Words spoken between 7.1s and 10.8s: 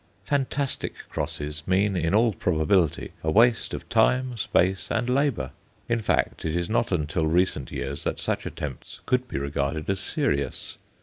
recent years that such attempts could be regarded as serious.